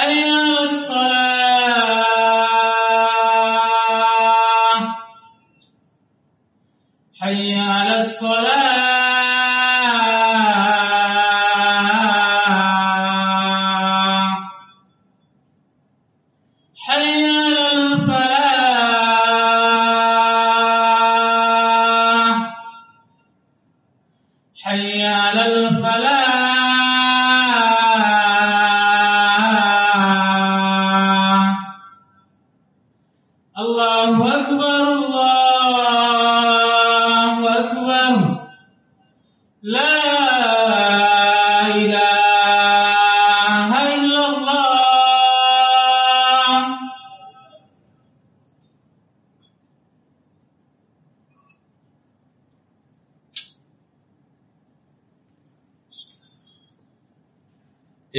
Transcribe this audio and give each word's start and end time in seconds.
Hello. 0.00 0.27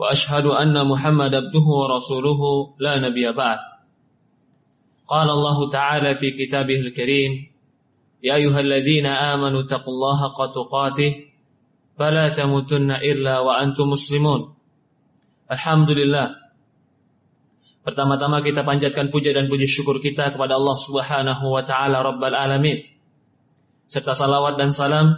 وأشهد 0.00 0.46
أن 0.46 0.86
محمد 0.86 1.34
عبده 1.34 1.66
ورسوله 1.80 2.40
لا 2.78 2.98
نبي 2.98 3.32
بعد 3.32 3.58
قال 5.08 5.28
الله 5.30 5.70
تعالى 5.70 6.14
في 6.14 6.30
كتابه 6.30 6.80
الكريم 6.80 7.32
يا 8.22 8.34
أيها 8.34 8.60
الذين 8.60 9.06
آمنوا 9.06 9.60
اتقوا 9.60 9.94
الله 9.94 10.16
حق 10.22 10.40
تقاته 10.52 11.12
فلا 11.98 12.28
تموتن 12.28 12.90
إلا 12.90 13.38
وأنتم 13.38 13.86
مسلمون 13.90 14.54
الحمد 15.52 15.90
لله 15.90 16.28
Pertama-tama 17.86 18.42
kita 18.42 18.66
panjatkan 18.66 19.14
puja 19.14 19.30
dan 19.30 19.46
puji 19.46 19.70
syukur 19.70 20.02
kita 20.02 20.34
kepada 20.34 20.58
Allah 20.58 20.74
Subhanahu 20.74 21.54
wa 21.54 21.62
taala 21.62 22.02
Rabbal 22.02 22.34
alamin. 22.34 22.82
Serta 23.86 24.10
salawat 24.10 24.58
dan 24.58 24.74
salam 24.74 25.14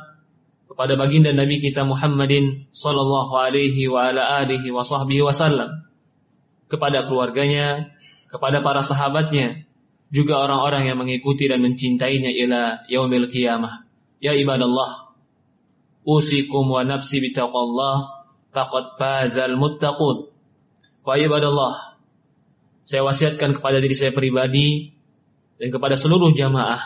kepada 0.73 0.97
baginda 0.97 1.29
Nabi 1.29 1.61
kita 1.61 1.85
Muhammadin 1.85 2.65
sallallahu 2.73 3.37
alaihi 3.37 3.85
wa 3.85 4.09
ala 4.09 4.41
alihi 4.41 4.73
wa 4.73 4.81
sahbihi 4.81 5.21
wasallam. 5.21 5.85
Kepada 6.65 7.05
keluarganya, 7.05 7.93
kepada 8.25 8.65
para 8.65 8.81
sahabatnya, 8.81 9.69
juga 10.09 10.41
orang-orang 10.41 10.89
yang 10.89 10.97
mengikuti 10.97 11.45
dan 11.45 11.61
mencintainya 11.61 12.33
ila 12.33 12.89
yaumil 12.89 13.29
qiyamah. 13.29 13.85
Ya 14.17 14.33
ibadallah, 14.33 15.13
usikum 16.01 16.65
wa 16.65 16.81
nafsi 16.81 17.21
bitaqallah 17.21 18.25
faqad 18.49 18.97
fazal 18.97 19.53
muttaqun. 19.53 20.33
Wa 21.05 21.21
ibadallah, 21.21 22.01
saya 22.81 23.05
wasiatkan 23.05 23.61
kepada 23.61 23.77
diri 23.77 23.93
saya 23.93 24.09
pribadi 24.09 24.89
dan 25.61 25.69
kepada 25.69 25.93
seluruh 25.93 26.33
jamaah 26.33 26.81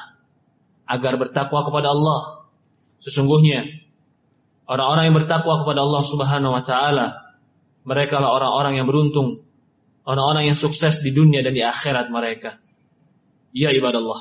agar 0.84 1.16
bertakwa 1.16 1.64
kepada 1.64 1.96
Allah. 1.96 2.47
Sesungguhnya 3.02 3.66
orang-orang 4.66 5.12
yang 5.12 5.16
bertakwa 5.18 5.62
kepada 5.62 5.86
Allah 5.86 6.04
Subhanahu 6.04 6.54
wa 6.54 6.64
taala 6.66 7.28
mereka 7.88 8.20
lah 8.20 8.36
orang-orang 8.36 8.84
yang 8.84 8.88
beruntung, 8.90 9.48
orang-orang 10.04 10.52
yang 10.52 10.58
sukses 10.60 11.00
di 11.00 11.16
dunia 11.16 11.40
dan 11.40 11.56
di 11.56 11.64
akhirat 11.64 12.12
mereka. 12.12 12.60
Ya 13.56 13.72
ibadallah. 13.72 14.20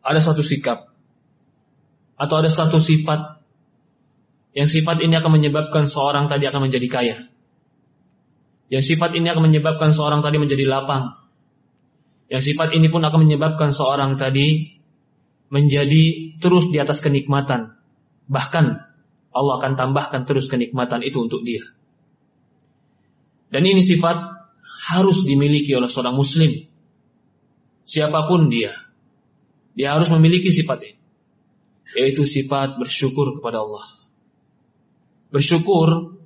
Ada 0.00 0.24
satu 0.24 0.40
sikap 0.40 0.88
atau 2.16 2.34
ada 2.40 2.48
satu 2.48 2.80
sifat 2.80 3.44
yang 4.56 4.66
sifat 4.66 5.04
ini 5.04 5.20
akan 5.20 5.36
menyebabkan 5.36 5.84
seorang 5.84 6.26
tadi 6.32 6.48
akan 6.48 6.66
menjadi 6.66 6.88
kaya. 6.88 7.16
Yang 8.72 8.96
sifat 8.96 9.12
ini 9.16 9.28
akan 9.28 9.52
menyebabkan 9.52 9.92
seorang 9.92 10.24
tadi 10.24 10.40
menjadi 10.40 10.64
lapang. 10.64 11.12
Yang 12.32 12.52
sifat 12.52 12.72
ini 12.72 12.88
pun 12.88 13.04
akan 13.04 13.28
menyebabkan 13.28 13.76
seorang 13.76 14.16
tadi 14.16 14.80
menjadi 15.48 16.27
terus 16.38 16.70
di 16.70 16.78
atas 16.78 17.02
kenikmatan. 17.02 17.74
Bahkan 18.28 18.64
Allah 19.34 19.54
akan 19.60 19.72
tambahkan 19.78 20.24
terus 20.24 20.50
kenikmatan 20.50 21.04
itu 21.04 21.20
untuk 21.22 21.44
dia. 21.44 21.62
Dan 23.48 23.64
ini 23.64 23.80
sifat 23.80 24.16
harus 24.92 25.24
dimiliki 25.24 25.72
oleh 25.72 25.88
seorang 25.88 26.16
muslim. 26.16 26.52
Siapa 27.88 28.28
pun 28.28 28.52
dia. 28.52 28.72
Dia 29.72 29.96
harus 29.96 30.12
memiliki 30.12 30.52
sifat 30.52 30.78
ini. 30.84 30.98
Yaitu 31.96 32.28
sifat 32.28 32.76
bersyukur 32.76 33.40
kepada 33.40 33.64
Allah. 33.64 33.84
Bersyukur 35.32 36.18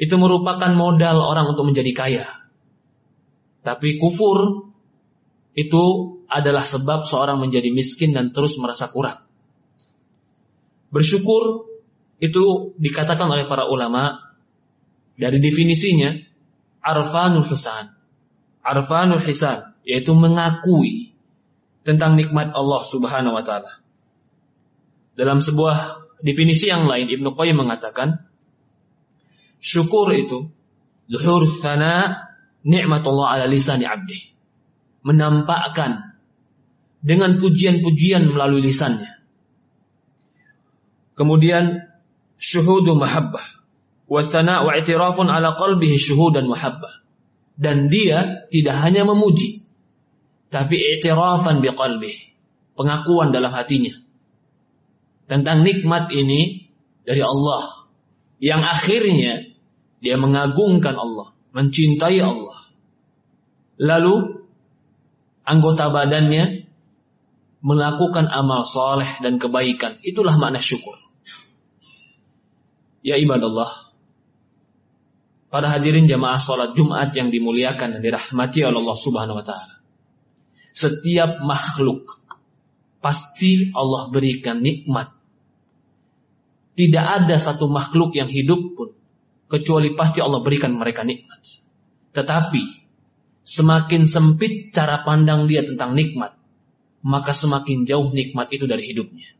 itu 0.00 0.14
merupakan 0.16 0.72
modal 0.74 1.22
orang 1.22 1.54
untuk 1.54 1.70
menjadi 1.70 1.92
kaya. 1.94 2.26
Tapi 3.60 4.00
kufur 4.00 4.72
itu 5.54 5.84
adalah 6.30 6.64
sebab 6.64 7.04
seorang 7.04 7.38
menjadi 7.38 7.68
miskin 7.70 8.16
dan 8.16 8.32
terus 8.34 8.56
merasa 8.56 8.88
kurang. 8.88 9.29
Bersyukur 10.90 11.70
itu 12.20 12.74
dikatakan 12.76 13.30
oleh 13.30 13.46
para 13.46 13.70
ulama 13.70 14.18
dari 15.16 15.38
definisinya 15.38 16.12
arfanul 16.82 17.46
husan. 17.46 17.94
Arfanul 18.60 19.22
hisan 19.22 19.72
yaitu 19.86 20.12
mengakui 20.12 21.16
tentang 21.86 22.18
nikmat 22.18 22.52
Allah 22.52 22.82
Subhanahu 22.84 23.36
wa 23.38 23.44
taala. 23.46 23.80
Dalam 25.16 25.40
sebuah 25.40 26.00
definisi 26.20 26.68
yang 26.68 26.84
lain 26.84 27.08
Ibnu 27.08 27.32
Qayyim 27.32 27.56
mengatakan 27.56 28.28
syukur 29.60 30.12
itu 30.12 30.48
zuhur 31.08 31.44
thana 31.48 32.28
nikmatullah 32.64 33.36
ala 33.36 33.46
lisani 33.48 33.88
abdi. 33.88 34.32
Menampakkan 35.00 36.12
dengan 37.00 37.40
pujian-pujian 37.40 38.28
melalui 38.28 38.60
lisannya. 38.60 39.19
Kemudian 41.20 41.84
syuhudu 42.40 42.96
mahabbah 42.96 43.44
wa 44.08 44.24
thana 44.24 44.64
wa 44.64 44.72
i'tirafun 44.72 45.28
ala 45.28 45.52
qalbihi 45.52 46.00
syuhudan 46.00 46.48
muhabbah. 46.48 47.04
Dan 47.60 47.92
dia 47.92 48.48
tidak 48.48 48.80
hanya 48.80 49.04
memuji, 49.04 49.60
tapi 50.48 50.80
i'tirafan 50.80 51.60
biqalbihi. 51.60 52.32
Pengakuan 52.72 53.36
dalam 53.36 53.52
hatinya. 53.52 53.92
Tentang 55.28 55.60
nikmat 55.60 56.08
ini 56.08 56.72
dari 57.04 57.20
Allah. 57.20 57.84
Yang 58.40 58.62
akhirnya 58.64 59.32
dia 60.00 60.16
mengagungkan 60.16 60.96
Allah, 60.96 61.36
mencintai 61.52 62.16
Allah. 62.24 62.56
Lalu 63.76 64.40
anggota 65.44 65.92
badannya 65.92 66.64
melakukan 67.60 68.24
amal 68.32 68.64
soleh 68.64 69.20
dan 69.20 69.36
kebaikan. 69.36 70.00
Itulah 70.00 70.40
makna 70.40 70.64
syukur. 70.64 71.09
Ya 73.00 73.16
ibadallah. 73.16 73.68
Para 75.50 75.66
hadirin 75.66 76.06
jamaah 76.06 76.38
sholat 76.38 76.78
Jumat 76.78 77.10
yang 77.16 77.34
dimuliakan 77.34 77.98
dan 77.98 78.00
dirahmati 78.00 78.62
oleh 78.62 78.78
Allah 78.78 78.98
subhanahu 78.98 79.38
wa 79.40 79.44
ta'ala. 79.44 79.74
Setiap 80.70 81.42
makhluk 81.42 82.22
pasti 83.02 83.74
Allah 83.74 84.06
berikan 84.14 84.62
nikmat. 84.62 85.10
Tidak 86.78 87.04
ada 87.04 87.34
satu 87.36 87.66
makhluk 87.66 88.14
yang 88.14 88.30
hidup 88.30 88.78
pun 88.78 88.94
kecuali 89.50 89.90
pasti 89.98 90.22
Allah 90.22 90.38
berikan 90.46 90.78
mereka 90.78 91.02
nikmat. 91.02 91.42
Tetapi 92.14 92.62
semakin 93.42 94.06
sempit 94.06 94.70
cara 94.70 95.02
pandang 95.02 95.50
dia 95.50 95.66
tentang 95.66 95.98
nikmat, 95.98 96.38
maka 97.02 97.34
semakin 97.34 97.82
jauh 97.82 98.14
nikmat 98.14 98.46
itu 98.54 98.70
dari 98.70 98.86
hidupnya. 98.86 99.39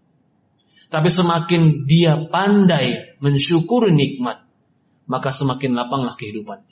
Tapi 0.90 1.06
semakin 1.06 1.87
dia 1.87 2.19
pandai 2.19 3.14
mensyukuri 3.22 3.94
nikmat, 3.94 4.42
maka 5.06 5.31
semakin 5.31 5.78
lapanglah 5.78 6.19
kehidupan. 6.19 6.66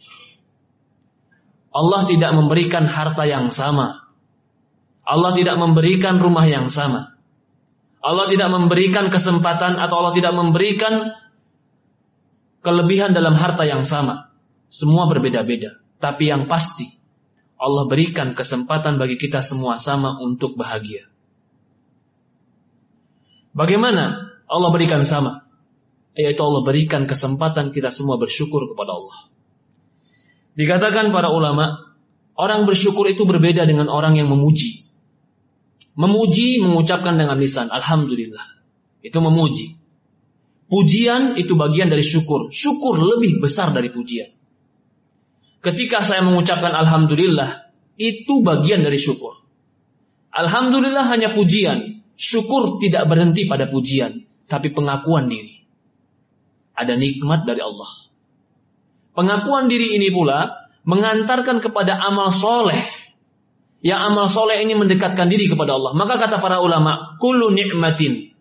Allah 1.70 2.02
tidak 2.10 2.34
memberikan 2.34 2.82
harta 2.82 3.22
yang 3.22 3.54
sama. 3.54 3.94
Allah 5.06 5.32
tidak 5.38 5.54
memberikan 5.56 6.18
rumah 6.18 6.42
yang 6.44 6.66
sama. 6.66 7.14
Allah 8.02 8.26
tidak 8.26 8.50
memberikan 8.50 9.06
kesempatan 9.06 9.78
atau 9.78 10.02
Allah 10.02 10.14
tidak 10.18 10.34
memberikan 10.34 11.14
kelebihan 12.66 13.14
dalam 13.14 13.38
harta 13.38 13.62
yang 13.62 13.86
sama. 13.86 14.34
Semua 14.66 15.06
berbeda-beda. 15.06 15.78
Tapi 16.02 16.30
yang 16.30 16.50
pasti, 16.50 16.86
Allah 17.58 17.86
berikan 17.86 18.34
kesempatan 18.34 18.98
bagi 18.98 19.14
kita 19.18 19.38
semua 19.42 19.78
sama 19.78 20.18
untuk 20.22 20.54
bahagia. 20.58 21.06
Bagaimana 23.58 24.38
Allah 24.46 24.70
berikan 24.70 25.02
sama? 25.02 25.42
Yaitu 26.14 26.38
Allah 26.46 26.62
berikan 26.62 27.10
kesempatan 27.10 27.74
kita 27.74 27.90
semua 27.90 28.14
bersyukur 28.14 28.70
kepada 28.70 28.94
Allah. 28.94 29.18
Dikatakan 30.54 31.10
para 31.10 31.34
ulama, 31.34 31.94
orang 32.38 32.70
bersyukur 32.70 33.10
itu 33.10 33.26
berbeda 33.26 33.66
dengan 33.66 33.90
orang 33.90 34.14
yang 34.14 34.30
memuji. 34.30 34.86
Memuji 35.98 36.62
mengucapkan 36.62 37.18
dengan 37.18 37.34
lisan, 37.34 37.66
Alhamdulillah. 37.74 38.46
Itu 39.02 39.18
memuji. 39.18 39.74
Pujian 40.70 41.34
itu 41.34 41.58
bagian 41.58 41.90
dari 41.90 42.06
syukur. 42.06 42.54
Syukur 42.54 43.02
lebih 43.02 43.42
besar 43.42 43.74
dari 43.74 43.90
pujian. 43.90 44.30
Ketika 45.58 46.06
saya 46.06 46.22
mengucapkan 46.22 46.70
Alhamdulillah, 46.70 47.74
itu 47.98 48.46
bagian 48.46 48.86
dari 48.86 49.02
syukur. 49.02 49.34
Alhamdulillah 50.30 51.10
hanya 51.10 51.34
pujian. 51.34 51.97
Syukur 52.18 52.82
tidak 52.82 53.06
berhenti 53.06 53.46
pada 53.46 53.70
pujian, 53.70 54.26
tapi 54.50 54.74
pengakuan 54.74 55.30
diri. 55.30 55.62
Ada 56.74 56.98
nikmat 56.98 57.46
dari 57.46 57.62
Allah. 57.62 57.90
Pengakuan 59.14 59.70
diri 59.70 59.94
ini 59.94 60.10
pula 60.10 60.66
mengantarkan 60.82 61.62
kepada 61.62 61.98
amal 62.02 62.34
soleh. 62.34 62.78
Yang 63.78 64.00
amal 64.10 64.26
soleh 64.26 64.58
ini 64.58 64.74
mendekatkan 64.74 65.30
diri 65.30 65.46
kepada 65.46 65.78
Allah. 65.78 65.94
Maka 65.94 66.18
kata 66.18 66.42
para 66.42 66.58
ulama, 66.58 67.14
kullu 67.22 67.54
ni'matin 67.54 68.34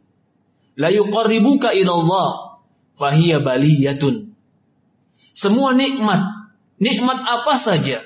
la 0.77 0.89
yuqarribuka 0.89 1.77
ilallah 1.77 2.62
fahiya 2.97 3.41
baliyatun. 3.41 4.33
Semua 5.38 5.77
nikmat 5.77 6.38
Nikmat 6.77 7.25
apa 7.25 7.57
saja 7.57 8.06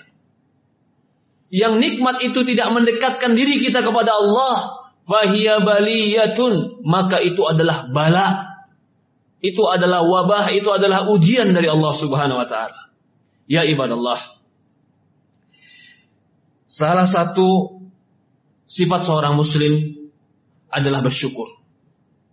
yang 1.51 1.83
nikmat 1.83 2.23
itu 2.23 2.47
tidak 2.47 2.71
mendekatkan 2.71 3.35
diri 3.35 3.59
kita 3.59 3.83
kepada 3.83 4.15
Allah, 4.15 4.81
fahiya 5.11 5.59
baliyatun, 5.59 6.79
maka 6.87 7.19
itu 7.19 7.43
adalah 7.43 7.91
bala. 7.91 8.47
Itu 9.43 9.67
adalah 9.67 10.05
wabah, 10.05 10.53
itu 10.55 10.71
adalah 10.71 11.11
ujian 11.11 11.51
dari 11.51 11.67
Allah 11.67 11.91
Subhanahu 11.91 12.39
wa 12.39 12.47
taala. 12.47 12.93
Ya 13.49 13.67
ibadallah. 13.67 14.15
Salah 16.71 17.03
satu 17.03 17.81
sifat 18.63 19.03
seorang 19.03 19.35
muslim 19.35 20.07
adalah 20.71 21.03
bersyukur. 21.03 21.51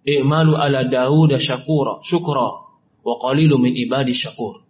I'malu 0.06 0.54
ala 0.54 0.86
Dawud 0.86 1.34
syakura, 1.42 1.98
syukra, 2.06 2.48
wa 3.02 3.14
qalilu 3.18 3.58
min 3.58 3.74
ibadi 3.74 4.14
syakur. 4.14 4.62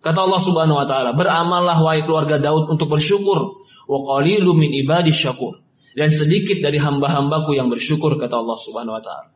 Kata 0.00 0.24
Allah 0.24 0.40
Subhanahu 0.40 0.78
wa 0.80 0.86
taala, 0.88 1.10
"Beramallah 1.12 1.80
wahai 1.84 2.06
keluarga 2.06 2.40
Daud 2.40 2.70
untuk 2.70 2.88
bersyukur, 2.88 3.66
wa 3.88 3.98
qalilu 4.08 4.56
min 4.56 4.72
ibadi 4.72 5.12
syakur." 5.12 5.63
Dan 5.94 6.10
sedikit 6.10 6.58
dari 6.58 6.76
hamba-hambaku 6.82 7.54
yang 7.54 7.70
bersyukur 7.70 8.18
kata 8.18 8.34
Allah 8.34 8.58
Subhanahu 8.58 8.98
wa 8.98 9.02
taala. 9.02 9.30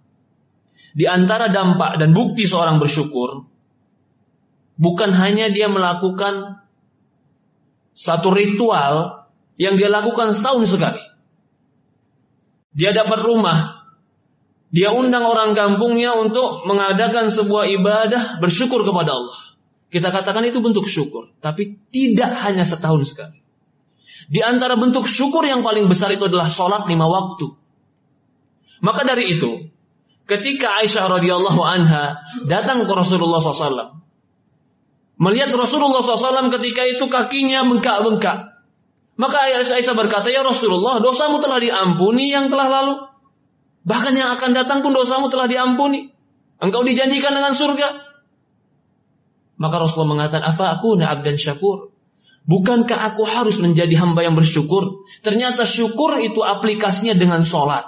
Di 0.92 1.06
antara 1.06 1.46
dampak 1.46 2.02
dan 2.02 2.10
bukti 2.10 2.42
seorang 2.50 2.82
bersyukur 2.82 3.46
bukan 4.78 5.10
hanya 5.14 5.50
dia 5.50 5.70
melakukan 5.70 6.62
satu 7.94 8.30
ritual 8.30 9.26
yang 9.58 9.74
dia 9.74 9.90
lakukan 9.90 10.34
setahun 10.34 10.70
sekali. 10.70 11.02
Dia 12.78 12.94
dapat 12.94 13.26
rumah, 13.26 13.90
dia 14.70 14.94
undang 14.94 15.26
orang 15.26 15.58
kampungnya 15.58 16.14
untuk 16.14 16.62
mengadakan 16.62 17.34
sebuah 17.34 17.66
ibadah 17.74 18.38
bersyukur 18.38 18.86
kepada 18.86 19.18
Allah. 19.18 19.38
Kita 19.90 20.14
katakan 20.14 20.46
itu 20.46 20.62
bentuk 20.62 20.86
syukur, 20.86 21.34
tapi 21.42 21.80
tidak 21.90 22.30
hanya 22.46 22.62
setahun 22.62 23.08
sekali. 23.08 23.42
Di 24.26 24.42
antara 24.42 24.74
bentuk 24.74 25.06
syukur 25.06 25.46
yang 25.46 25.62
paling 25.62 25.86
besar 25.86 26.10
itu 26.10 26.26
adalah 26.26 26.50
sholat 26.50 26.90
lima 26.90 27.06
waktu. 27.06 27.46
Maka 28.82 29.06
dari 29.06 29.38
itu, 29.38 29.70
ketika 30.26 30.82
Aisyah 30.82 31.06
radhiyallahu 31.18 31.62
anha 31.62 32.26
datang 32.46 32.82
ke 32.82 32.92
Rasulullah 32.92 33.38
SAW, 33.38 33.94
melihat 35.22 35.54
Rasulullah 35.54 36.02
SAW 36.02 36.50
ketika 36.58 36.82
itu 36.82 37.06
kakinya 37.06 37.62
bengkak-bengkak, 37.66 38.58
maka 39.18 39.38
Aisyah 39.50 39.94
berkata, 39.98 40.30
ya 40.30 40.46
Rasulullah, 40.46 41.02
dosamu 41.02 41.42
telah 41.42 41.58
diampuni 41.58 42.30
yang 42.30 42.46
telah 42.46 42.70
lalu. 42.70 42.94
Bahkan 43.82 44.14
yang 44.14 44.30
akan 44.38 44.50
datang 44.54 44.78
pun 44.78 44.94
dosamu 44.94 45.26
telah 45.26 45.50
diampuni. 45.50 46.06
Engkau 46.62 46.86
dijanjikan 46.86 47.34
dengan 47.34 47.50
surga. 47.50 47.88
Maka 49.58 49.76
Rasulullah 49.82 50.22
mengatakan, 50.22 50.46
apa 50.46 50.78
aku 50.78 51.02
abdan 51.02 51.34
syakur? 51.34 51.90
Bukankah 52.48 53.12
aku 53.12 53.28
harus 53.28 53.60
menjadi 53.60 53.92
hamba 54.00 54.24
yang 54.24 54.32
bersyukur? 54.32 55.04
Ternyata 55.20 55.68
syukur 55.68 56.16
itu 56.16 56.40
aplikasinya 56.40 57.12
dengan 57.12 57.44
sholat. 57.44 57.84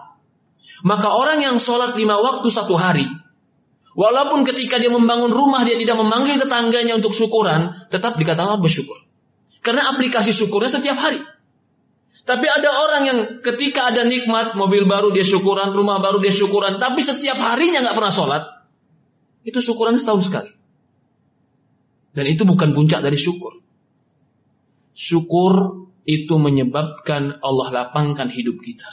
Maka 0.85 1.17
orang 1.17 1.41
yang 1.41 1.57
sholat 1.57 1.97
lima 1.97 2.21
waktu 2.21 2.45
satu 2.53 2.77
hari, 2.77 3.09
walaupun 3.97 4.45
ketika 4.45 4.77
dia 4.77 4.93
membangun 4.93 5.33
rumah 5.33 5.65
dia 5.65 5.81
tidak 5.81 5.97
memanggil 5.97 6.37
tetangganya 6.45 7.01
untuk 7.01 7.17
syukuran, 7.17 7.73
tetap 7.89 8.21
dikatakan 8.21 8.61
bersyukur. 8.61 8.97
Karena 9.65 9.97
aplikasi 9.97 10.37
syukurnya 10.37 10.69
setiap 10.69 11.01
hari. 11.01 11.25
Tapi 12.29 12.45
ada 12.45 12.85
orang 12.85 13.03
yang 13.09 13.19
ketika 13.41 13.89
ada 13.89 14.05
nikmat, 14.05 14.53
mobil 14.61 14.85
baru 14.85 15.09
dia 15.09 15.25
syukuran, 15.25 15.73
rumah 15.73 16.05
baru 16.05 16.21
dia 16.21 16.37
syukuran, 16.37 16.77
tapi 16.77 17.01
setiap 17.01 17.41
harinya 17.41 17.81
nggak 17.81 17.97
pernah 17.97 18.13
sholat, 18.13 18.43
itu 19.41 19.57
syukuran 19.65 19.97
setahun 19.97 20.29
sekali. 20.29 20.53
Dan 22.13 22.29
itu 22.29 22.45
bukan 22.45 22.77
puncak 22.77 23.01
dari 23.01 23.17
syukur. 23.17 23.70
Syukur 25.01 25.89
itu 26.05 26.37
menyebabkan 26.37 27.41
Allah 27.41 27.69
lapangkan 27.73 28.29
hidup 28.29 28.61
kita. 28.61 28.85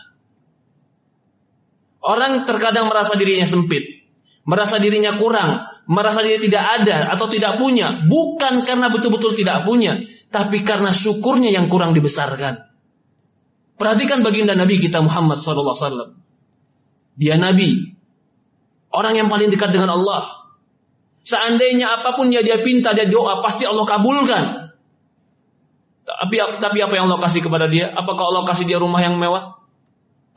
Orang 2.00 2.48
terkadang 2.48 2.88
merasa 2.88 3.20
dirinya 3.20 3.44
sempit, 3.44 4.08
merasa 4.48 4.80
dirinya 4.80 5.20
kurang, 5.20 5.68
merasa 5.92 6.24
diri 6.24 6.48
tidak 6.48 6.64
ada 6.80 7.12
atau 7.12 7.28
tidak 7.28 7.60
punya, 7.60 8.08
bukan 8.08 8.64
karena 8.64 8.88
betul-betul 8.88 9.36
tidak 9.36 9.68
punya, 9.68 10.00
tapi 10.32 10.64
karena 10.64 10.96
syukurnya 10.96 11.52
yang 11.52 11.68
kurang 11.68 11.92
dibesarkan. 11.92 12.64
Perhatikan 13.76 14.24
baginda 14.24 14.56
Nabi 14.56 14.80
kita 14.80 15.04
Muhammad 15.04 15.44
SAW. 15.44 16.16
Dia 17.20 17.36
Nabi, 17.36 17.92
orang 18.96 19.20
yang 19.20 19.28
paling 19.28 19.52
dekat 19.52 19.76
dengan 19.76 19.92
Allah, 19.92 20.48
Seandainya 21.28 21.92
apa 22.00 22.16
pun 22.16 22.32
yang 22.32 22.40
dia 22.40 22.56
pinta, 22.64 22.96
dia 22.96 23.04
doa, 23.04 23.44
pasti 23.44 23.68
Allah 23.68 23.84
kabulkan. 23.84 24.67
Tapi, 26.08 26.36
tapi 26.64 26.80
apa 26.80 26.94
yang 26.96 27.12
Allah 27.12 27.20
kasih 27.20 27.44
kepada 27.44 27.68
dia? 27.68 27.92
Apakah 27.92 28.32
Allah 28.32 28.48
kasih 28.48 28.64
dia 28.64 28.80
rumah 28.80 29.04
yang 29.04 29.20
mewah? 29.20 29.60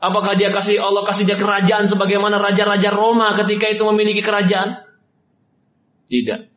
Apakah 0.03 0.35
dia 0.35 0.51
kasih 0.51 0.83
Allah 0.83 1.07
kasih 1.07 1.23
dia 1.23 1.39
kerajaan 1.39 1.87
sebagaimana 1.87 2.41
raja-raja 2.41 2.91
Roma 2.91 3.31
ketika 3.39 3.71
itu 3.71 3.87
memiliki 3.87 4.19
kerajaan? 4.19 4.83
Tidak. 6.11 6.51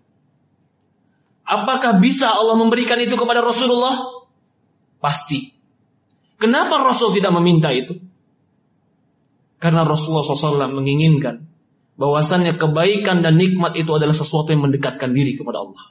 Apakah 1.47 2.03
bisa 2.03 2.33
Allah 2.35 2.59
memberikan 2.59 2.99
itu 2.99 3.15
kepada 3.15 3.45
Rasulullah? 3.45 3.95
Pasti. 4.99 5.53
Kenapa 6.41 6.83
Rasul 6.83 7.15
tidak 7.15 7.31
meminta 7.37 7.71
itu? 7.71 7.95
Karena 9.63 9.87
Rasulullah 9.87 10.27
SAW 10.27 10.75
menginginkan 10.75 11.47
bahwasannya 11.95 12.59
kebaikan 12.59 13.23
dan 13.23 13.39
nikmat 13.39 13.79
itu 13.79 13.95
adalah 13.95 14.17
sesuatu 14.17 14.51
yang 14.51 14.67
mendekatkan 14.67 15.15
diri 15.15 15.39
kepada 15.39 15.63
Allah. 15.63 15.85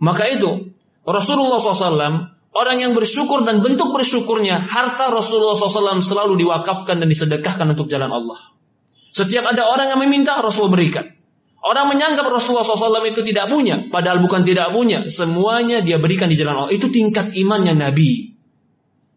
Maka 0.00 0.30
itu 0.30 0.72
Rasulullah 1.04 1.60
SAW 1.60 2.37
orang 2.58 2.82
yang 2.82 2.92
bersyukur 2.98 3.46
dan 3.46 3.62
bentuk 3.62 3.94
bersyukurnya 3.94 4.58
harta 4.58 5.14
Rasulullah 5.14 5.54
SAW 5.54 6.02
selalu 6.02 6.42
diwakafkan 6.42 6.98
dan 6.98 7.06
disedekahkan 7.06 7.70
untuk 7.70 7.86
jalan 7.86 8.10
Allah. 8.10 8.38
Setiap 9.14 9.46
ada 9.46 9.70
orang 9.70 9.94
yang 9.94 10.00
meminta 10.02 10.34
Rasul 10.42 10.66
berikan. 10.66 11.06
Orang 11.58 11.90
menyanggap 11.90 12.26
Rasulullah 12.26 12.66
SAW 12.66 13.02
itu 13.06 13.22
tidak 13.26 13.50
punya, 13.50 13.90
padahal 13.90 14.22
bukan 14.22 14.46
tidak 14.46 14.70
punya. 14.70 15.10
Semuanya 15.10 15.82
dia 15.82 15.98
berikan 15.98 16.30
di 16.30 16.38
jalan 16.38 16.66
Allah. 16.66 16.74
Itu 16.74 16.90
tingkat 16.90 17.34
imannya 17.34 17.74
Nabi. 17.74 18.34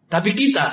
Tapi 0.10 0.32
kita 0.34 0.68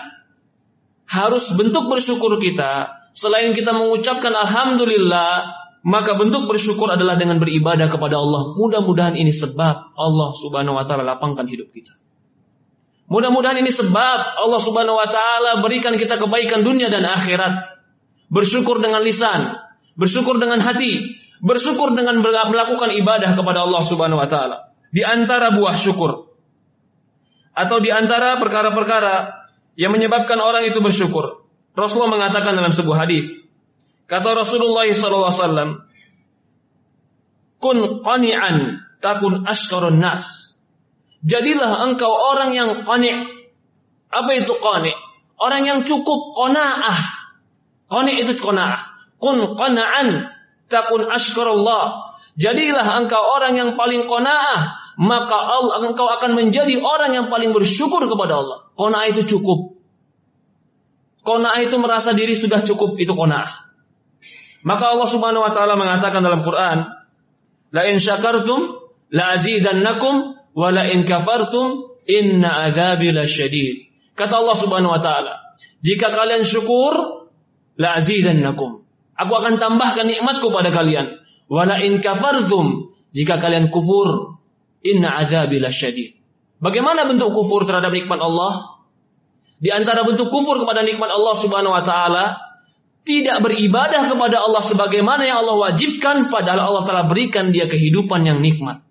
harus 1.08 1.52
bentuk 1.56 1.88
bersyukur 1.88 2.36
kita 2.40 2.98
selain 3.18 3.50
kita 3.52 3.74
mengucapkan 3.74 4.32
alhamdulillah, 4.32 5.50
maka 5.84 6.14
bentuk 6.14 6.46
bersyukur 6.46 6.88
adalah 6.88 7.18
dengan 7.18 7.42
beribadah 7.42 7.90
kepada 7.90 8.16
Allah. 8.16 8.54
Mudah-mudahan 8.54 9.18
ini 9.18 9.34
sebab 9.34 9.98
Allah 9.98 10.30
Subhanahu 10.34 10.78
wa 10.78 10.84
taala 10.86 11.04
lapangkan 11.04 11.44
hidup 11.50 11.68
kita. 11.74 12.07
Mudah-mudahan 13.08 13.56
ini 13.64 13.72
sebab 13.72 14.36
Allah 14.36 14.60
Subhanahu 14.60 15.00
wa 15.00 15.08
taala 15.08 15.64
berikan 15.64 15.96
kita 15.96 16.20
kebaikan 16.20 16.60
dunia 16.60 16.92
dan 16.92 17.08
akhirat. 17.08 17.80
Bersyukur 18.28 18.84
dengan 18.84 19.00
lisan, 19.00 19.56
bersyukur 19.96 20.36
dengan 20.36 20.60
hati, 20.60 21.16
bersyukur 21.40 21.96
dengan 21.96 22.20
melakukan 22.20 22.92
ibadah 22.92 23.32
kepada 23.32 23.64
Allah 23.64 23.80
Subhanahu 23.80 24.20
wa 24.20 24.28
taala. 24.28 24.76
Di 24.92 25.00
antara 25.08 25.56
buah 25.56 25.72
syukur 25.72 26.28
atau 27.56 27.76
di 27.80 27.88
antara 27.88 28.36
perkara-perkara 28.36 29.48
yang 29.74 29.90
menyebabkan 29.90 30.38
orang 30.38 30.68
itu 30.68 30.84
bersyukur. 30.84 31.48
Rasulullah 31.72 32.18
mengatakan 32.18 32.54
dalam 32.54 32.74
sebuah 32.74 33.06
hadis, 33.06 33.46
kata 34.10 34.34
Rasulullah 34.34 34.86
SAW, 34.90 35.86
kun 37.62 37.76
qani'an 38.02 38.84
takun 38.98 39.46
askarun 39.46 40.02
nas. 40.02 40.47
Jadilah 41.26 41.82
engkau 41.88 42.10
orang 42.10 42.54
yang 42.54 42.86
qani'. 42.86 43.26
Apa 44.10 44.30
itu 44.38 44.54
qani'? 44.58 44.94
Orang 45.38 45.62
yang 45.66 45.82
cukup 45.82 46.34
qanaah. 46.34 46.98
Qani' 47.90 48.22
itu 48.22 48.38
qanaah. 48.38 48.78
Kun 49.18 49.42
qana'an 49.58 50.30
takun 50.70 51.06
askarullah. 51.10 52.14
Jadilah 52.38 52.86
engkau 53.02 53.18
orang 53.18 53.58
yang 53.58 53.70
paling 53.74 54.06
qanaah 54.06 54.78
maka 54.98 55.38
Allah 55.38 55.86
engkau 55.86 56.10
akan 56.10 56.34
menjadi 56.34 56.82
orang 56.82 57.14
yang 57.14 57.26
paling 57.30 57.54
bersyukur 57.54 58.02
kepada 58.10 58.42
Allah. 58.42 58.66
Qanaah 58.74 59.06
itu 59.06 59.22
cukup. 59.26 59.78
Qanaah 61.22 61.62
itu 61.62 61.78
merasa 61.78 62.10
diri 62.10 62.34
sudah 62.34 62.66
cukup 62.66 62.98
itu 62.98 63.14
qanaah. 63.14 63.46
Maka 64.66 64.84
Allah 64.90 65.06
Subhanahu 65.06 65.46
wa 65.46 65.52
taala 65.54 65.78
mengatakan 65.78 66.18
dalam 66.18 66.42
Quran, 66.42 66.82
"La 67.70 67.82
in 67.86 68.02
syakartum 68.02 68.74
la 69.14 69.38
azidannakum 69.38 70.37
wa 70.58 70.74
la 70.74 70.90
in 70.90 71.06
kafartum 71.06 71.94
inna 72.10 72.66
adzabi 72.66 73.14
lasyadid." 73.14 73.86
Kata 74.18 74.42
Allah 74.42 74.56
Subhanahu 74.58 74.90
wa 74.90 74.98
taala, 74.98 75.54
"Jika 75.78 76.10
kalian 76.10 76.42
syukur, 76.42 77.22
la 77.78 77.94
azidannakum." 77.94 78.82
Aku 79.18 79.32
akan 79.34 79.58
tambahkan 79.58 80.06
nikmatku 80.06 80.50
pada 80.54 80.70
kalian. 80.70 81.18
Wala 81.50 81.82
in 81.82 81.98
kafartum, 81.98 82.94
jika 83.10 83.38
kalian 83.42 83.66
kufur, 83.66 84.38
Inna 84.78 85.18
azabi 85.18 85.58
syadid. 85.74 86.14
Bagaimana 86.62 87.02
bentuk 87.10 87.34
kufur 87.34 87.66
terhadap 87.66 87.90
nikmat 87.90 88.18
Allah? 88.22 88.78
Di 89.58 89.74
antara 89.74 90.06
bentuk 90.06 90.30
kufur 90.30 90.62
kepada 90.62 90.86
nikmat 90.86 91.10
Allah 91.10 91.34
Subhanahu 91.34 91.74
wa 91.74 91.82
taala 91.82 92.24
tidak 93.02 93.42
beribadah 93.42 94.06
kepada 94.06 94.38
Allah 94.38 94.62
sebagaimana 94.62 95.26
yang 95.26 95.42
Allah 95.42 95.70
wajibkan 95.70 96.30
padahal 96.30 96.70
Allah 96.70 96.84
telah 96.86 97.04
berikan 97.10 97.50
dia 97.50 97.66
kehidupan 97.66 98.22
yang 98.22 98.38
nikmat. 98.38 98.86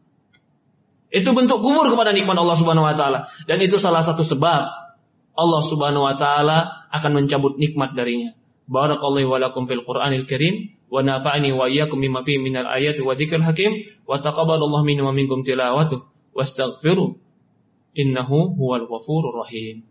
Itu 1.08 1.32
bentuk 1.32 1.64
kufur 1.64 1.88
kepada 1.88 2.12
nikmat 2.12 2.36
Allah 2.36 2.58
Subhanahu 2.60 2.84
wa 2.84 2.96
taala 2.96 3.32
dan 3.48 3.58
itu 3.64 3.80
salah 3.80 4.04
satu 4.04 4.28
sebab 4.28 4.62
Allah 5.38 5.62
Subhanahu 5.64 6.04
wa 6.04 6.16
taala 6.20 6.90
akan 6.92 7.24
mencabut 7.24 7.56
nikmat 7.56 7.96
darinya. 7.96 8.36
Barakallahu 8.68 9.32
wa 9.32 9.40
lakum 9.40 9.64
fil 9.64 9.86
Qur'anil 9.86 10.28
Karim 10.28 10.76
wa 10.92 11.00
nafa'ani 11.00 11.56
wa 11.56 11.72
iyyakum 11.72 12.00
mimma 12.00 12.28
fihi 12.28 12.44
minal 12.44 12.68
ayati 12.68 13.00
wa 13.00 13.16
dzikril 13.16 13.44
hakim 13.44 13.88
wa 14.04 14.20
taqabbalallahu 14.20 14.84
minna 14.84 15.08
wa 15.08 15.16
minkum 15.16 15.48
tilawatuh 15.48 16.04
wastaghfiru 16.36 17.16
innahu 17.96 18.56
huwal 18.60 18.84
ghafurur 18.88 19.40
rahim. 19.44 19.88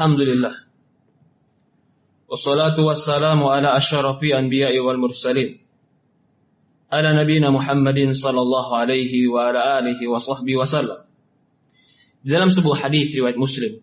Alhamdulillah. 0.00 0.56
Wassalatu 2.24 2.88
wassalamu 2.88 3.52
ala 3.52 3.76
asyarafi 3.76 4.32
anbiya'i 4.32 4.80
wal 4.80 4.96
mursalin. 4.96 5.60
Ala 6.88 7.12
nabina 7.12 7.52
Muhammadin 7.52 8.16
sallallahu 8.16 8.80
alaihi 8.80 9.28
wa 9.28 9.52
ala 9.52 9.84
alihi 9.84 10.08
wa 10.08 10.16
sahbihi. 10.16 10.56
Di 12.24 12.32
dalam 12.32 12.48
sebuah 12.48 12.88
hadis 12.88 13.12
riwayat 13.12 13.36
Muslim, 13.36 13.76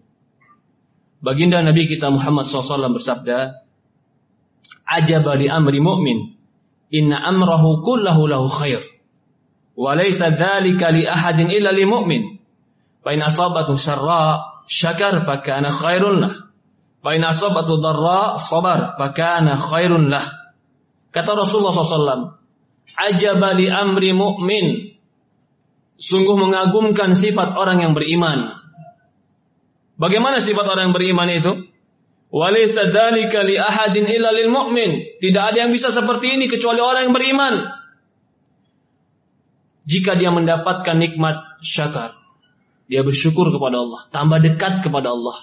Baginda 1.21 1.61
Nabi 1.61 1.85
kita 1.85 2.09
Muhammad 2.09 2.49
SAW 2.49 2.97
bersabda, 2.97 3.61
Ajaba 4.89 5.37
li 5.37 5.53
amri 5.53 5.77
mu'min, 5.77 6.33
inna 6.97 7.21
amrahu 7.29 7.85
kullahu 7.85 8.25
lahu 8.25 8.49
khair. 8.49 8.81
Walaysa 9.77 10.33
dhalika 10.33 10.89
li 10.89 11.05
ahadin 11.05 11.53
illa 11.53 11.69
li 11.69 11.85
mu'min 11.85 12.41
syakar 14.67 15.23
fa 15.23 15.41
kana 15.41 15.71
khairun 15.71 16.21
lahu 16.21 16.47
Fa 17.07 17.15
in 17.15 17.23
asabatu 17.23 17.79
darra 17.79 18.35
sabar 18.35 18.99
fakana 18.99 19.55
khairun 19.55 20.09
lah. 20.11 20.23
Kata 21.13 21.39
Rasulullah 21.39 21.71
SAW, 21.71 22.35
Ajaba 22.97 23.55
li 23.55 23.71
amri 23.71 24.11
mu'min. 24.11 24.97
Sungguh 25.95 26.35
mengagumkan 26.35 27.15
sifat 27.15 27.55
orang 27.55 27.79
yang 27.79 27.93
beriman. 27.95 28.59
Bagaimana 29.95 30.43
sifat 30.43 30.67
orang 30.67 30.91
yang 30.91 30.95
beriman 30.99 31.29
itu? 31.31 31.53
Walaysa 32.27 32.91
dzalika 32.91 33.39
li 33.47 33.55
ahadin 33.55 34.03
illa 34.11 34.35
lil 34.35 34.51
mu'min. 34.51 35.23
Tidak 35.23 35.43
ada 35.53 35.63
yang 35.63 35.71
bisa 35.71 35.89
seperti 35.95 36.35
ini 36.35 36.51
kecuali 36.51 36.83
orang 36.83 37.07
yang 37.07 37.15
beriman. 37.15 37.53
Jika 39.87 40.19
dia 40.19 40.27
mendapatkan 40.27 40.99
nikmat 40.99 41.63
syakar, 41.63 42.19
dia 42.87 43.03
bersyukur 43.03 43.51
kepada 43.51 43.83
Allah, 43.83 44.01
tambah 44.09 44.39
dekat 44.39 44.83
kepada 44.83 45.11
Allah 45.11 45.35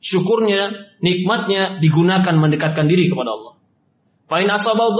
syukurnya, 0.00 0.96
nikmatnya 1.04 1.78
digunakan 1.78 2.34
mendekatkan 2.34 2.88
diri 2.88 3.12
kepada 3.12 3.36
Allah. 3.36 3.54
Asabau 4.30 4.96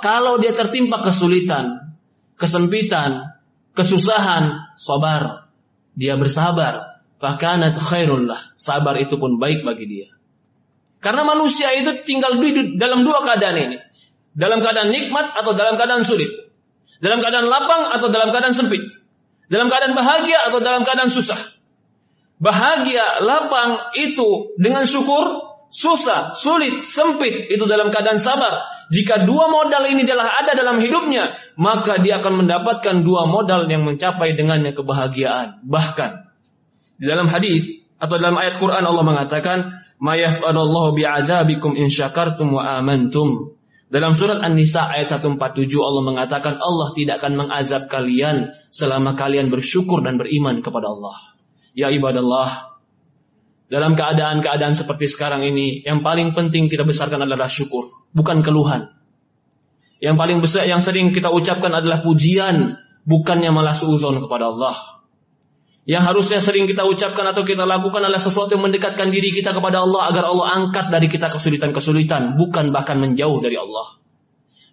kalau 0.00 0.38
dia 0.38 0.54
tertimpa 0.54 1.02
kesulitan, 1.02 1.98
kesempitan, 2.38 3.36
kesusahan, 3.74 4.72
sabar. 4.78 5.50
Dia 5.96 6.14
bersabar. 6.16 7.02
Fakanat 7.16 7.72
khairullah. 7.80 8.36
Sabar 8.60 9.00
itu 9.00 9.16
pun 9.16 9.40
baik 9.40 9.64
bagi 9.64 9.88
dia. 9.88 10.08
Karena 11.00 11.24
manusia 11.24 11.72
itu 11.72 12.04
tinggal 12.04 12.36
di 12.36 12.76
dalam 12.76 13.00
dua 13.00 13.24
keadaan 13.24 13.56
ini. 13.56 13.78
Dalam 14.36 14.60
keadaan 14.60 14.92
nikmat 14.92 15.32
atau 15.32 15.56
dalam 15.56 15.80
keadaan 15.80 16.04
sulit. 16.04 16.28
Dalam 17.00 17.24
keadaan 17.24 17.48
lapang 17.48 17.96
atau 17.96 18.12
dalam 18.12 18.28
keadaan 18.28 18.52
sempit. 18.52 18.84
Dalam 19.46 19.70
keadaan 19.70 19.94
bahagia 19.94 20.50
atau 20.50 20.58
dalam 20.58 20.82
keadaan 20.82 21.10
susah. 21.10 21.38
Bahagia, 22.36 23.24
lapang 23.24 23.96
itu 23.96 24.52
dengan 24.60 24.84
syukur, 24.84 25.40
susah, 25.72 26.36
sulit, 26.36 26.84
sempit 26.84 27.48
itu 27.48 27.64
dalam 27.64 27.88
keadaan 27.88 28.20
sabar. 28.20 28.76
Jika 28.92 29.26
dua 29.26 29.50
modal 29.50 29.88
ini 29.90 30.06
adalah 30.06 30.30
ada 30.44 30.54
dalam 30.54 30.78
hidupnya, 30.78 31.32
maka 31.58 31.98
dia 31.98 32.22
akan 32.22 32.46
mendapatkan 32.46 33.02
dua 33.02 33.26
modal 33.26 33.66
yang 33.66 33.82
mencapai 33.82 34.38
dengannya 34.38 34.76
kebahagiaan. 34.76 35.64
Bahkan 35.66 36.10
di 37.00 37.04
dalam 37.08 37.26
hadis 37.26 37.88
atau 37.98 38.20
dalam 38.20 38.38
ayat 38.38 38.62
Quran 38.62 38.84
Allah 38.84 39.02
mengatakan, 39.02 39.58
"Mayaf'alullahu 39.98 40.94
bi'adzabikum 40.94 41.74
in 41.74 41.90
syakartum 41.90 42.52
wa 42.52 42.78
amantum." 42.78 43.55
Dalam 43.86 44.18
surat 44.18 44.42
An-Nisa 44.42 44.90
ayat 44.90 45.14
147 45.14 45.38
Allah 45.78 46.02
mengatakan 46.02 46.58
Allah 46.58 46.90
tidak 46.90 47.22
akan 47.22 47.46
mengazab 47.46 47.86
kalian 47.86 48.50
selama 48.74 49.14
kalian 49.14 49.46
bersyukur 49.46 50.02
dan 50.02 50.18
beriman 50.18 50.58
kepada 50.58 50.90
Allah. 50.90 51.14
Ya 51.70 51.86
ibadallah, 51.94 52.76
dalam 53.70 53.94
keadaan-keadaan 53.94 54.74
seperti 54.74 55.06
sekarang 55.06 55.46
ini, 55.46 55.86
yang 55.86 56.02
paling 56.02 56.34
penting 56.34 56.66
kita 56.66 56.82
besarkan 56.82 57.26
adalah 57.30 57.46
syukur, 57.46 57.86
bukan 58.10 58.42
keluhan. 58.42 58.90
Yang 60.02 60.16
paling 60.18 60.38
besar 60.42 60.66
yang 60.66 60.82
sering 60.82 61.14
kita 61.14 61.30
ucapkan 61.30 61.70
adalah 61.70 62.02
pujian, 62.02 62.74
bukannya 63.06 63.54
malah 63.54 63.74
suudzon 63.74 64.18
kepada 64.22 64.50
Allah. 64.50 64.95
Yang 65.86 66.02
harusnya 66.02 66.38
sering 66.42 66.66
kita 66.66 66.82
ucapkan 66.82 67.22
atau 67.30 67.46
kita 67.46 67.62
lakukan 67.62 68.02
adalah 68.02 68.18
sesuatu 68.18 68.58
yang 68.58 68.66
mendekatkan 68.66 69.06
diri 69.06 69.30
kita 69.30 69.54
kepada 69.54 69.86
Allah 69.86 70.10
agar 70.10 70.26
Allah 70.26 70.46
angkat 70.58 70.90
dari 70.90 71.06
kita 71.06 71.30
kesulitan-kesulitan, 71.30 72.34
bukan 72.34 72.74
bahkan 72.74 72.98
menjauh 72.98 73.38
dari 73.38 73.54
Allah. 73.54 73.94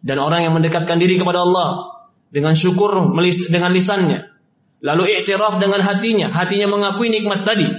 Dan 0.01 0.17
orang 0.17 0.50
yang 0.50 0.58
mendekatkan 0.58 0.98
diri 0.98 1.22
kepada 1.22 1.46
Allah 1.46 2.01
dengan 2.34 2.58
syukur 2.58 3.13
dengan 3.46 3.70
lisannya, 3.70 4.25
lalu 4.82 5.22
iktiraf 5.22 5.62
dengan 5.62 5.86
hatinya, 5.86 6.34
hatinya 6.34 6.65
mengakui 6.74 7.13
nikmat 7.13 7.46
tadi, 7.46 7.70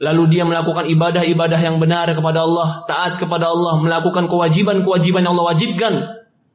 lalu 0.00 0.32
dia 0.32 0.48
melakukan 0.48 0.88
ibadah-ibadah 0.88 1.60
yang 1.60 1.76
benar 1.76 2.16
kepada 2.16 2.48
Allah, 2.48 2.88
taat 2.88 3.20
kepada 3.20 3.52
Allah, 3.52 3.76
melakukan 3.84 4.24
kewajiban-kewajiban 4.24 5.20
yang 5.20 5.36
Allah 5.36 5.52
wajibkan, 5.52 5.94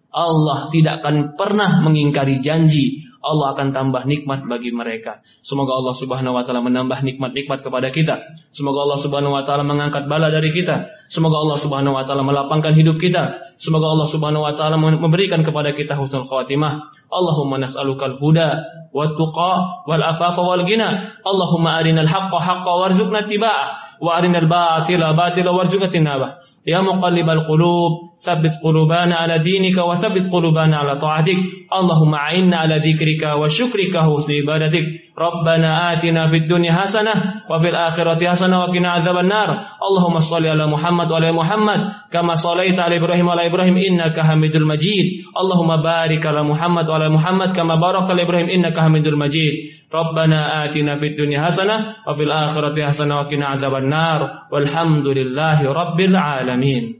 Allah 0.10 0.74
tidak 0.74 1.06
akan 1.06 1.38
pernah 1.38 1.86
mengingkari 1.86 2.42
janji 2.42 3.09
Allah 3.20 3.52
akan 3.52 3.76
tambah 3.76 4.08
nikmat 4.08 4.48
bagi 4.48 4.72
mereka. 4.72 5.20
Semoga 5.44 5.76
Allah 5.76 5.92
Subhanahu 5.92 6.40
wa 6.40 6.44
taala 6.48 6.64
menambah 6.64 7.04
nikmat-nikmat 7.04 7.60
kepada 7.60 7.92
kita. 7.92 8.16
Semoga 8.56 8.88
Allah 8.88 9.00
Subhanahu 9.00 9.36
wa 9.36 9.44
taala 9.44 9.68
mengangkat 9.68 10.08
bala 10.08 10.32
dari 10.32 10.56
kita. 10.56 10.88
Semoga 11.12 11.44
Allah 11.44 11.60
Subhanahu 11.60 12.00
wa 12.00 12.04
taala 12.08 12.24
melapangkan 12.24 12.72
hidup 12.72 12.96
kita. 12.96 13.56
Semoga 13.60 13.92
Allah 13.92 14.08
Subhanahu 14.08 14.48
wa 14.48 14.56
taala 14.56 14.80
memberikan 14.80 15.44
kepada 15.44 15.76
kita 15.76 16.00
husnul 16.00 16.24
khatimah. 16.24 16.96
Allahumma 17.12 17.60
nas'alukal 17.60 18.16
huda 18.24 18.50
wat 18.96 19.20
tuqa 19.20 19.84
wal 19.84 20.04
afafa 20.04 20.40
wal 20.40 20.64
ghina. 20.64 21.20
Allahumma 21.28 21.76
arinal 21.76 22.08
haqqa 22.08 22.40
haqqa 22.40 22.72
warzuqna 22.72 23.28
ittiba'ah 23.28 24.00
wa 24.00 24.16
arinal 24.16 24.48
batila 24.48 25.12
batila 25.12 25.52
warzuqna 25.52 25.92
tinabah. 25.92 26.40
يا 26.70 26.80
مقلب 26.82 27.30
القلوب 27.30 27.92
ثبت 28.26 28.54
قلوبنا 28.64 29.16
على 29.16 29.38
دينك 29.40 29.78
وثبت 29.78 30.32
قلوبنا 30.32 30.78
على 30.78 30.96
طاعتك. 31.00 31.38
اللهم 31.74 32.14
أعنا 32.16 32.58
على 32.58 32.76
ذكرك 32.78 33.24
وشكرك 33.40 33.96
وحسن 33.96 34.34
عبادتك. 34.34 34.86
ربنا 35.20 35.94
آتنا 35.94 36.28
في 36.28 36.38
الدنيا 36.38 36.72
حسنة 36.72 37.12
وفي 37.50 37.70
الآخرة 37.70 38.30
حسنة 38.30 38.60
وقنا 38.60 38.90
عذاب 38.90 39.18
النار. 39.18 39.50
اللهم 39.90 40.20
صل 40.20 40.48
على 40.48 40.68
محمد 40.68 41.12
وعلى 41.12 41.32
محمد 41.32 41.90
كما 42.12 42.36
صليت 42.36 42.80
على 42.80 42.98
إبراهيم 42.98 43.28
وعلى 43.28 43.46
إبراهيم 43.46 43.78
إنك 43.78 44.20
حميد 44.20 44.56
المجيد 44.56 45.06
اللهم 45.42 45.82
بارك 45.84 46.26
على 46.26 46.44
محمد 46.44 46.90
وعلى 46.90 47.10
محمد 47.10 47.56
كما 47.56 47.76
باركت 47.76 48.12
على 48.12 48.22
إبراهيم 48.22 48.50
إنك 48.50 48.80
حميد 48.80 49.08
المجيد 49.08 49.54
ربنا 49.94 50.66
آتنا 50.66 50.96
في 50.96 51.08
الدنيا 51.08 51.42
حسنة 51.42 51.76
وفي 52.08 52.24
الآخرة 52.24 52.86
حسنة 52.86 53.18
وقنا 53.18 53.46
عذاب 53.46 53.76
النار. 53.76 54.32
والحمد 54.52 55.08
لله 55.08 55.74
رب 55.74 56.00
العالمين. 56.00 56.99